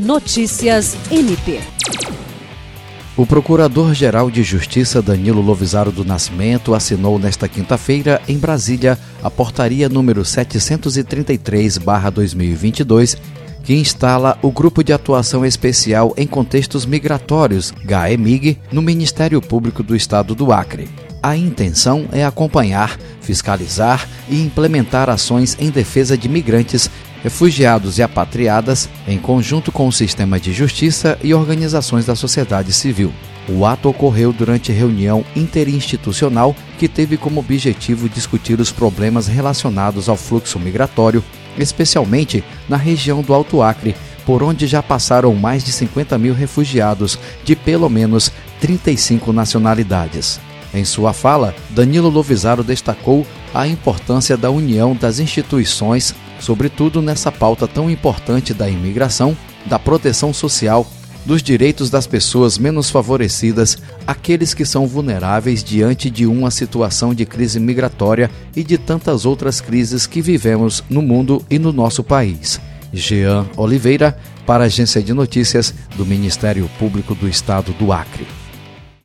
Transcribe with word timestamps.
Notícias 0.00 0.96
MP. 1.10 1.60
O 3.18 3.26
Procurador-Geral 3.26 4.30
de 4.30 4.42
Justiça 4.42 5.02
Danilo 5.02 5.42
Lovisaro 5.42 5.92
do 5.92 6.06
Nascimento 6.06 6.74
assinou 6.74 7.18
nesta 7.18 7.46
quinta-feira, 7.46 8.22
em 8.26 8.38
Brasília, 8.38 8.98
a 9.22 9.30
portaria 9.30 9.90
número 9.90 10.22
733/2022, 10.22 13.18
que 13.62 13.74
instala 13.74 14.38
o 14.40 14.50
Grupo 14.50 14.82
de 14.82 14.94
Atuação 14.94 15.44
Especial 15.44 16.14
em 16.16 16.26
Contextos 16.26 16.86
Migratórios, 16.86 17.70
GAEMIG, 17.84 18.56
no 18.72 18.80
Ministério 18.80 19.38
Público 19.42 19.82
do 19.82 19.94
Estado 19.94 20.34
do 20.34 20.50
Acre. 20.50 20.88
A 21.22 21.36
intenção 21.36 22.08
é 22.10 22.24
acompanhar, 22.24 22.98
fiscalizar 23.20 24.08
e 24.30 24.40
implementar 24.40 25.10
ações 25.10 25.58
em 25.60 25.68
defesa 25.68 26.16
de 26.16 26.26
migrantes, 26.26 26.88
refugiados 27.22 27.98
e 27.98 28.02
apatriadas, 28.02 28.88
em 29.06 29.18
conjunto 29.18 29.70
com 29.70 29.86
o 29.86 29.92
sistema 29.92 30.38
de 30.38 30.52
justiça 30.52 31.18
e 31.22 31.34
organizações 31.34 32.06
da 32.06 32.14
sociedade 32.14 32.72
civil. 32.72 33.12
O 33.48 33.66
ato 33.66 33.88
ocorreu 33.88 34.32
durante 34.32 34.70
reunião 34.70 35.24
interinstitucional 35.34 36.54
que 36.78 36.88
teve 36.88 37.16
como 37.16 37.40
objetivo 37.40 38.08
discutir 38.08 38.60
os 38.60 38.70
problemas 38.70 39.26
relacionados 39.26 40.08
ao 40.08 40.16
fluxo 40.16 40.58
migratório, 40.58 41.24
especialmente 41.58 42.44
na 42.68 42.76
região 42.76 43.22
do 43.22 43.34
Alto 43.34 43.62
Acre, 43.62 43.96
por 44.24 44.42
onde 44.42 44.66
já 44.66 44.82
passaram 44.82 45.34
mais 45.34 45.64
de 45.64 45.72
50 45.72 46.16
mil 46.18 46.34
refugiados 46.34 47.18
de 47.44 47.56
pelo 47.56 47.88
menos 47.88 48.30
35 48.60 49.32
nacionalidades. 49.32 50.38
Em 50.72 50.84
sua 50.84 51.12
fala, 51.12 51.54
Danilo 51.70 52.08
Lovisaro 52.08 52.62
destacou 52.62 53.26
a 53.52 53.66
importância 53.66 54.36
da 54.36 54.50
união 54.50 54.94
das 54.94 55.18
instituições, 55.18 56.14
sobretudo 56.38 57.02
nessa 57.02 57.32
pauta 57.32 57.66
tão 57.66 57.90
importante 57.90 58.54
da 58.54 58.68
imigração, 58.68 59.36
da 59.66 59.78
proteção 59.78 60.32
social, 60.32 60.86
dos 61.24 61.42
direitos 61.42 61.90
das 61.90 62.06
pessoas 62.06 62.56
menos 62.56 62.88
favorecidas, 62.88 63.78
aqueles 64.06 64.54
que 64.54 64.64
são 64.64 64.86
vulneráveis 64.86 65.62
diante 65.62 66.08
de 66.08 66.26
uma 66.26 66.50
situação 66.50 67.12
de 67.12 67.26
crise 67.26 67.60
migratória 67.60 68.30
e 68.56 68.62
de 68.62 68.78
tantas 68.78 69.26
outras 69.26 69.60
crises 69.60 70.06
que 70.06 70.22
vivemos 70.22 70.82
no 70.88 71.02
mundo 71.02 71.44
e 71.50 71.58
no 71.58 71.72
nosso 71.72 72.02
país. 72.02 72.60
Jean 72.92 73.46
Oliveira, 73.56 74.16
para 74.46 74.64
a 74.64 74.66
Agência 74.66 75.02
de 75.02 75.12
Notícias 75.12 75.74
do 75.96 76.06
Ministério 76.06 76.68
Público 76.78 77.14
do 77.14 77.28
Estado 77.28 77.72
do 77.72 77.92
Acre. 77.92 78.26